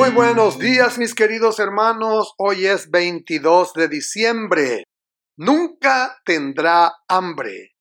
[0.00, 4.84] Muy buenos días mis queridos hermanos, hoy es 22 de diciembre.
[5.36, 7.72] Nunca tendrá hambre.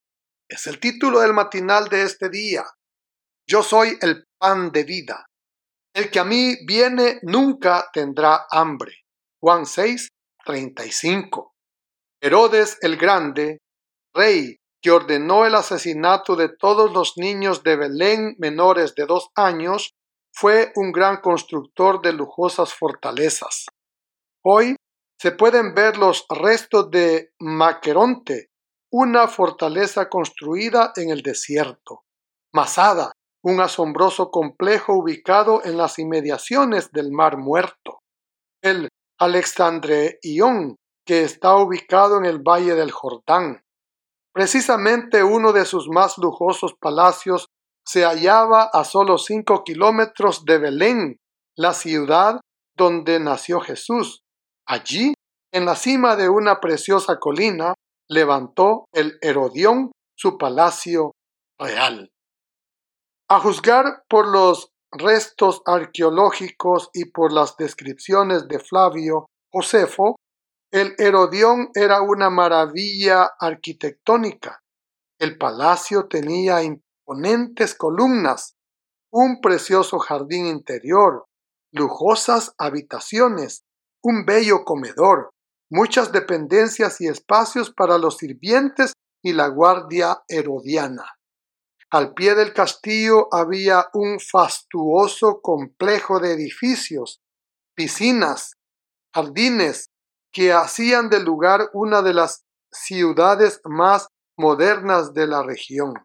[0.46, 2.66] Es el título del matinal de este día.
[3.48, 5.28] Yo soy el pan de vida.
[5.94, 8.92] El que a mí viene nunca tendrá hambre.
[9.42, 10.10] Juan 6,
[10.44, 11.54] 35.
[12.22, 13.60] Herodes el Grande,
[14.14, 19.94] rey que ordenó el asesinato de todos los niños de Belén menores de dos años,
[20.34, 23.66] fue un gran constructor de lujosas fortalezas.
[24.44, 24.76] Hoy
[25.20, 28.50] se pueden ver los restos de Maqueronte,
[28.92, 32.04] una fortaleza construida en el desierto.
[32.54, 33.12] Masada,
[33.44, 38.00] un asombroso complejo ubicado en las inmediaciones del Mar Muerto.
[38.62, 38.90] El
[39.20, 40.76] Alexandreion,
[41.06, 43.62] que está ubicado en el Valle del Jordán.
[44.34, 47.48] Precisamente uno de sus más lujosos palacios
[47.90, 51.18] se hallaba a solo cinco kilómetros de Belén,
[51.58, 52.40] la ciudad
[52.78, 54.22] donde nació Jesús.
[54.68, 55.16] Allí,
[55.52, 57.74] en la cima de una preciosa colina,
[58.08, 61.14] levantó el Herodión su palacio
[61.60, 62.12] real.
[63.28, 70.16] A juzgar por los restos arqueológicos y por las descripciones de Flavio Josefo,
[70.72, 74.60] el Herodión era una maravilla arquitectónica.
[75.20, 76.62] El palacio tenía
[77.10, 78.56] imponentes columnas,
[79.12, 81.26] un precioso jardín interior,
[81.72, 83.64] lujosas habitaciones,
[84.04, 85.32] un bello comedor,
[85.72, 88.94] muchas dependencias y espacios para los sirvientes
[89.24, 91.16] y la guardia herodiana.
[91.92, 97.22] Al pie del castillo había un fastuoso complejo de edificios,
[97.76, 98.54] piscinas,
[99.16, 99.88] jardines,
[100.32, 104.08] que hacían del lugar una de las ciudades más
[104.38, 105.96] modernas de la región.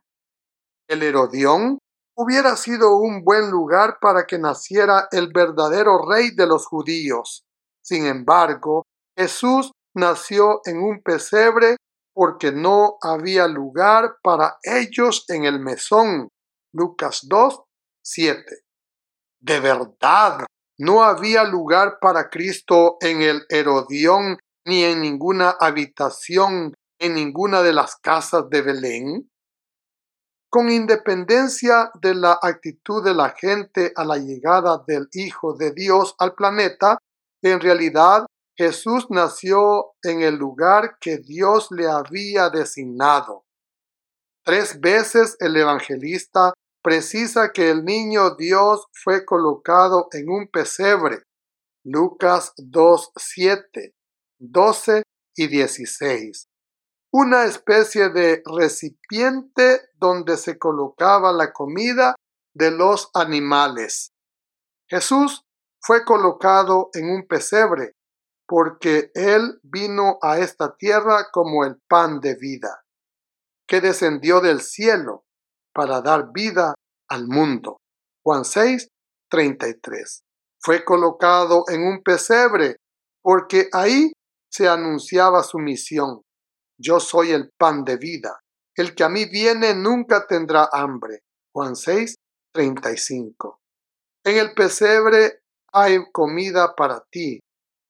[0.89, 1.79] El Herodión
[2.17, 7.45] hubiera sido un buen lugar para que naciera el verdadero rey de los judíos.
[7.83, 8.85] Sin embargo,
[9.17, 11.77] Jesús nació en un pesebre
[12.15, 16.29] porque no había lugar para ellos en el mesón.
[16.73, 17.63] Lucas 2,
[18.03, 18.45] 7.
[19.41, 20.47] De verdad,
[20.79, 27.73] no había lugar para Cristo en el Herodión ni en ninguna habitación en ninguna de
[27.73, 29.31] las casas de Belén.
[30.55, 36.15] Con independencia de la actitud de la gente a la llegada del Hijo de Dios
[36.21, 36.97] al planeta,
[37.43, 38.25] en realidad
[38.57, 43.47] Jesús nació en el lugar que Dios le había designado.
[44.45, 46.53] Tres veces el evangelista
[46.85, 51.25] precisa que el niño Dios fue colocado en un pesebre.
[51.83, 53.93] Lucas 2, 7,
[54.39, 55.03] 12
[55.35, 56.47] y 16
[57.17, 62.17] una especie de recipiente donde se colocaba la comida
[62.57, 64.11] de los animales.
[64.89, 65.43] Jesús
[65.81, 67.93] fue colocado en un pesebre
[68.49, 72.83] porque Él vino a esta tierra como el pan de vida,
[73.69, 75.23] que descendió del cielo
[75.73, 76.75] para dar vida
[77.09, 77.77] al mundo.
[78.25, 78.89] Juan 6,
[79.31, 80.25] 33.
[80.61, 82.75] Fue colocado en un pesebre
[83.23, 84.11] porque ahí
[84.51, 86.24] se anunciaba su misión
[86.79, 88.41] yo soy el pan de vida.
[88.77, 91.21] El que a mí viene nunca tendrá hambre.
[91.53, 92.17] Juan 6,
[92.53, 93.61] 35.
[94.25, 95.41] En el pesebre
[95.73, 97.41] hay comida para ti,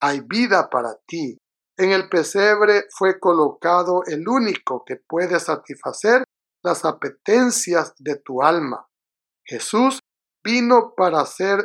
[0.00, 1.38] hay vida para ti.
[1.76, 6.24] En el pesebre fue colocado el único que puede satisfacer
[6.62, 8.86] las apetencias de tu alma.
[9.44, 10.00] Jesús
[10.42, 11.64] vino para ser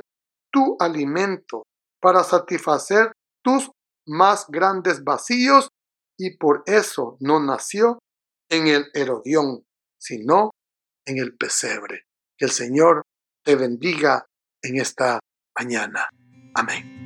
[0.51, 1.63] tu alimento,
[2.01, 3.11] para satisfacer
[3.43, 3.69] tus
[4.07, 5.69] más grandes vacíos
[6.19, 7.99] y por eso no nació
[8.49, 9.65] en el Herodión,
[9.97, 10.51] sino
[11.05, 12.03] en el pesebre.
[12.37, 13.03] Que el Señor
[13.43, 14.25] te bendiga
[14.61, 15.19] en esta
[15.57, 16.09] mañana.
[16.53, 16.98] Amén.